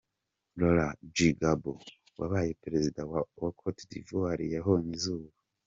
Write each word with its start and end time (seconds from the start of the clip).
Laurent 0.59 0.97
Gbagbo, 1.15 1.73
wabaye 2.19 2.51
perezida 2.63 2.99
wa 3.11 3.19
wa 3.41 3.49
Cote 3.59 3.83
d’ivoire 3.89 4.43
yabonye 4.55 4.91
izuba. 4.97 5.27